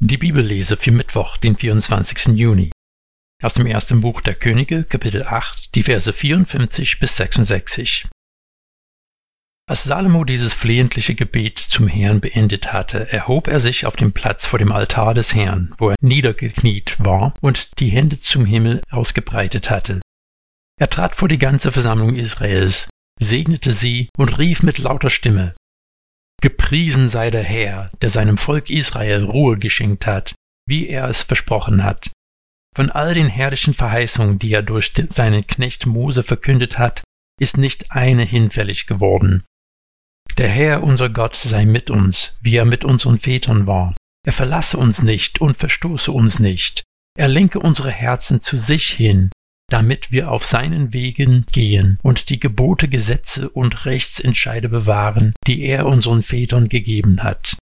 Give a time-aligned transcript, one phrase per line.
[0.00, 2.38] Die Bibellese für Mittwoch, den 24.
[2.38, 2.70] Juni.
[3.42, 8.06] Aus dem ersten Buch der Könige, Kapitel 8, die Verse 54 bis 66.
[9.68, 14.46] Als Salomo dieses flehentliche Gebet zum Herrn beendet hatte, erhob er sich auf dem Platz
[14.46, 19.68] vor dem Altar des Herrn, wo er niedergekniet war und die Hände zum Himmel ausgebreitet
[19.68, 20.00] hatte.
[20.80, 22.88] Er trat vor die ganze Versammlung Israels,
[23.18, 25.56] segnete sie und rief mit lauter Stimme,
[26.40, 30.34] Gepriesen sei der Herr, der seinem Volk Israel Ruhe geschenkt hat,
[30.66, 32.12] wie er es versprochen hat.
[32.76, 37.02] Von all den herrlichen Verheißungen, die er durch seinen Knecht Mose verkündet hat,
[37.40, 39.44] ist nicht eine hinfällig geworden.
[40.36, 43.96] Der Herr unser Gott sei mit uns, wie er mit unseren Vätern war.
[44.24, 46.84] Er verlasse uns nicht und verstoße uns nicht.
[47.18, 49.30] Er lenke unsere Herzen zu sich hin,
[49.70, 55.86] damit wir auf seinen Wegen gehen und die Gebote, Gesetze und Rechtsentscheide bewahren, die er
[55.86, 57.56] unseren Vätern gegeben hat.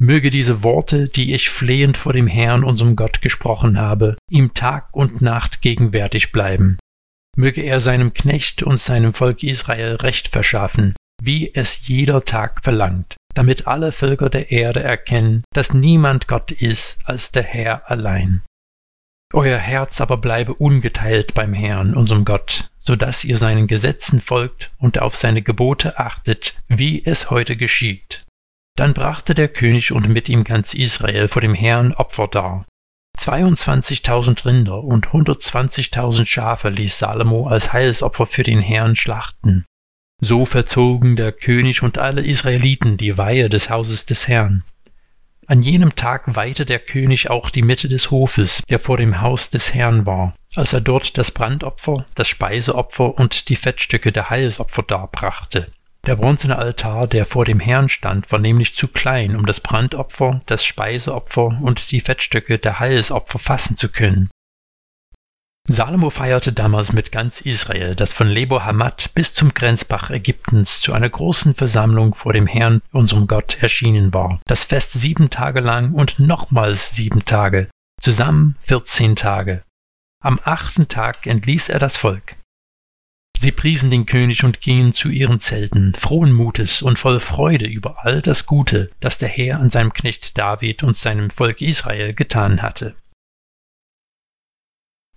[0.00, 4.88] Möge diese Worte, die ich flehend vor dem Herrn, unserem Gott, gesprochen habe, ihm Tag
[4.92, 6.78] und Nacht gegenwärtig bleiben.
[7.36, 13.16] Möge er seinem Knecht und seinem Volk Israel Recht verschaffen, wie es jeder Tag verlangt,
[13.34, 18.42] damit alle Völker der Erde erkennen, dass niemand Gott ist als der Herr allein.
[19.34, 24.70] Euer Herz aber bleibe ungeteilt beim Herrn, unserem Gott, so dass ihr seinen Gesetzen folgt
[24.78, 28.24] und auf seine Gebote achtet, wie es heute geschieht.
[28.76, 32.64] Dann brachte der König und mit ihm ganz Israel vor dem Herrn Opfer dar.
[33.18, 39.64] 22.000 Rinder und 120.000 Schafe ließ Salomo als Heilsopfer für den Herrn schlachten.
[40.20, 44.62] So verzogen der König und alle Israeliten die Weihe des Hauses des Herrn.
[45.46, 49.50] An jenem Tag weihte der König auch die Mitte des Hofes, der vor dem Haus
[49.50, 54.82] des Herrn war, als er dort das Brandopfer, das Speiseopfer und die Fettstücke der Heilsopfer
[54.82, 55.70] darbrachte.
[56.06, 60.42] Der bronzene Altar, der vor dem Herrn stand, war nämlich zu klein, um das Brandopfer,
[60.46, 64.28] das Speiseopfer und die Fettstücke der Heilsopfer fassen zu können.
[65.66, 70.92] Salomo feierte damals mit ganz Israel, das von Lebo Hamat bis zum Grenzbach Ägyptens zu
[70.92, 74.40] einer großen Versammlung vor dem Herrn, unserem Gott, erschienen war.
[74.46, 79.62] Das Fest sieben Tage lang und nochmals sieben Tage, zusammen vierzehn Tage.
[80.22, 82.36] Am achten Tag entließ er das Volk.
[83.38, 88.04] Sie priesen den König und gingen zu ihren Zelten, frohen Mutes und voll Freude über
[88.04, 92.60] all das Gute, das der Herr an seinem Knecht David und seinem Volk Israel getan
[92.60, 92.96] hatte.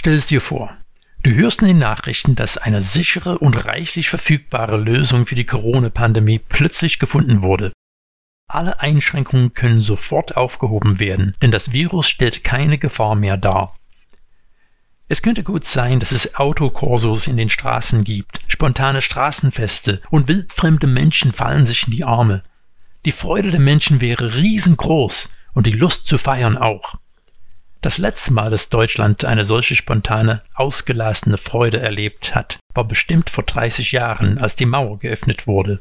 [0.00, 0.74] Stell es dir vor.
[1.22, 6.38] Du hörst in den Nachrichten, dass eine sichere und reichlich verfügbare Lösung für die Corona-Pandemie
[6.38, 7.70] plötzlich gefunden wurde.
[8.48, 13.76] Alle Einschränkungen können sofort aufgehoben werden, denn das Virus stellt keine Gefahr mehr dar.
[15.08, 20.86] Es könnte gut sein, dass es Autokorsos in den Straßen gibt, spontane Straßenfeste und wildfremde
[20.86, 22.42] Menschen fallen sich in die Arme.
[23.04, 26.94] Die Freude der Menschen wäre riesengroß und die Lust zu feiern auch.
[27.82, 33.44] Das letzte Mal, dass Deutschland eine solche spontane, ausgelassene Freude erlebt hat, war bestimmt vor
[33.44, 35.80] 30 Jahren, als die Mauer geöffnet wurde.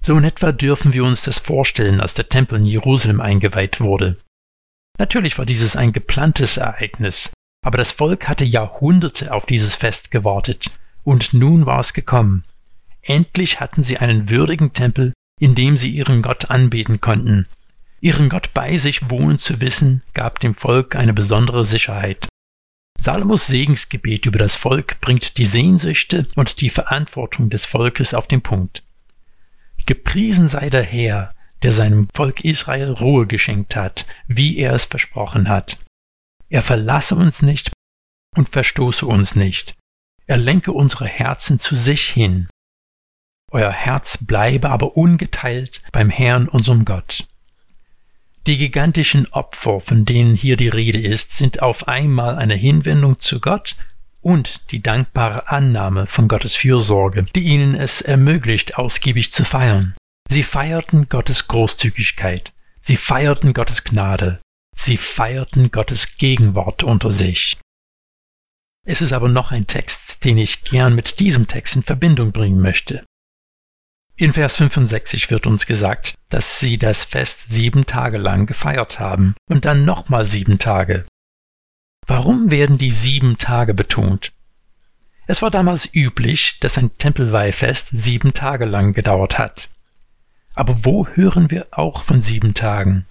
[0.00, 4.16] So in etwa dürfen wir uns das vorstellen, als der Tempel in Jerusalem eingeweiht wurde.
[4.98, 7.32] Natürlich war dieses ein geplantes Ereignis,
[7.64, 10.70] aber das Volk hatte Jahrhunderte auf dieses Fest gewartet,
[11.02, 12.44] und nun war es gekommen.
[13.02, 17.48] Endlich hatten sie einen würdigen Tempel, in dem sie ihren Gott anbeten konnten,
[18.00, 22.28] Ihren Gott bei sich wohnen zu wissen, gab dem Volk eine besondere Sicherheit.
[22.98, 28.42] Salomos Segensgebet über das Volk bringt die Sehnsüchte und die Verantwortung des Volkes auf den
[28.42, 28.82] Punkt.
[29.86, 35.48] Gepriesen sei der Herr, der seinem Volk Israel Ruhe geschenkt hat, wie er es versprochen
[35.48, 35.78] hat.
[36.48, 37.70] Er verlasse uns nicht
[38.36, 39.74] und verstoße uns nicht.
[40.26, 42.48] Er lenke unsere Herzen zu sich hin.
[43.52, 47.26] Euer Herz bleibe aber ungeteilt beim Herrn unserem Gott.
[48.46, 53.40] Die gigantischen Opfer, von denen hier die Rede ist, sind auf einmal eine Hinwendung zu
[53.40, 53.74] Gott
[54.20, 59.96] und die dankbare Annahme von Gottes Fürsorge, die ihnen es ermöglicht, ausgiebig zu feiern.
[60.28, 64.40] Sie feierten Gottes Großzügigkeit, sie feierten Gottes Gnade,
[64.72, 67.58] sie feierten Gottes Gegenwart unter sich.
[68.86, 72.60] Es ist aber noch ein Text, den ich gern mit diesem Text in Verbindung bringen
[72.60, 73.04] möchte.
[74.18, 79.34] In Vers 65 wird uns gesagt, dass sie das Fest sieben Tage lang gefeiert haben
[79.46, 81.04] und dann nochmal sieben Tage.
[82.06, 84.32] Warum werden die sieben Tage betont?
[85.26, 89.68] Es war damals üblich, dass ein Tempelweihfest sieben Tage lang gedauert hat.
[90.54, 93.04] Aber wo hören wir auch von sieben Tagen?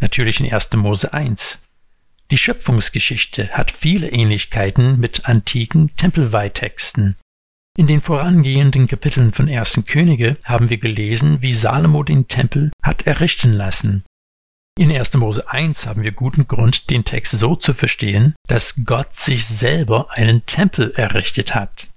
[0.00, 0.72] Natürlich in 1.
[0.72, 1.68] Mose 1.
[2.32, 7.16] Die Schöpfungsgeschichte hat viele Ähnlichkeiten mit antiken Tempelweihtexten.
[7.76, 13.04] In den vorangehenden Kapiteln von Ersten Könige haben wir gelesen, wie Salomo den Tempel hat
[13.04, 14.04] errichten lassen.
[14.78, 15.14] In 1.
[15.14, 20.06] Mose 1 haben wir guten Grund, den Text so zu verstehen, dass Gott sich selber
[20.10, 21.88] einen Tempel errichtet hat.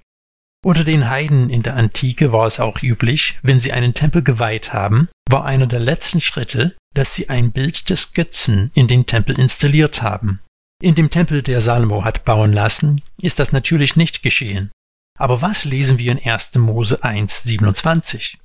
[0.66, 4.74] Unter den Heiden in der Antike war es auch üblich, wenn sie einen Tempel geweiht
[4.74, 9.40] haben, war einer der letzten Schritte, dass sie ein Bild des Götzen in den Tempel
[9.40, 10.40] installiert haben.
[10.82, 14.72] In dem Tempel, der Salomo hat bauen lassen, ist das natürlich nicht geschehen.
[15.18, 16.56] Aber was lesen wir in 1.
[16.56, 18.38] Mose 1, 27?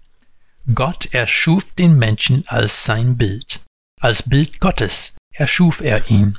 [0.74, 3.60] Gott erschuf den Menschen als sein Bild.
[4.00, 6.36] Als Bild Gottes erschuf er ihn.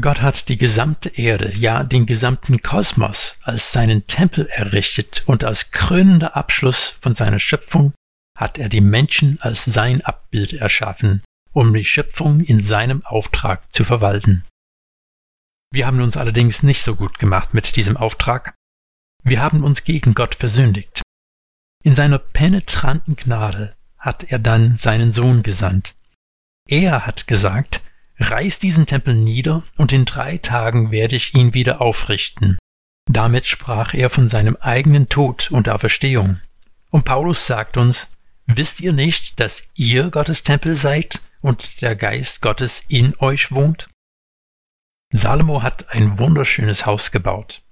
[0.00, 5.70] Gott hat die gesamte Erde, ja den gesamten Kosmos als seinen Tempel errichtet und als
[5.70, 7.94] krönender Abschluss von seiner Schöpfung
[8.36, 11.22] hat er die Menschen als sein Abbild erschaffen,
[11.52, 14.44] um die Schöpfung in seinem Auftrag zu verwalten.
[15.72, 18.54] Wir haben uns allerdings nicht so gut gemacht mit diesem Auftrag.
[19.26, 21.02] Wir haben uns gegen Gott versündigt.
[21.82, 25.96] In seiner penetranten Gnade hat er dann seinen Sohn gesandt,
[26.68, 27.82] er hat gesagt,
[28.18, 32.58] reiß diesen Tempel nieder, und in drei Tagen werde ich ihn wieder aufrichten.
[33.08, 36.40] Damit sprach er von seinem eigenen Tod und Auferstehung.
[36.90, 38.10] Und Paulus sagt uns,
[38.46, 43.88] wisst ihr nicht, dass ihr Gottes Tempel seid und der Geist Gottes in euch wohnt?
[45.12, 47.62] Salomo hat ein wunderschönes Haus gebaut.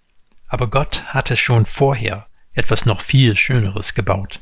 [0.54, 4.38] Aber Gott hatte schon vorher etwas noch viel Schöneres gebaut.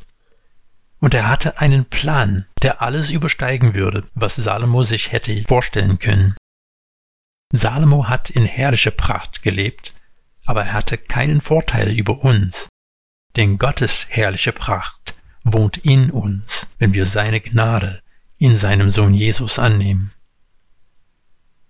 [1.00, 6.36] Und er hatte einen Plan, der alles übersteigen würde, was Salomo sich hätte vorstellen können.
[7.50, 9.94] Salomo hat in herrlicher Pracht gelebt,
[10.44, 12.68] aber er hatte keinen Vorteil über uns.
[13.36, 18.02] Denn Gottes herrliche Pracht wohnt in uns, wenn wir seine Gnade
[18.36, 20.12] in seinem Sohn Jesus annehmen.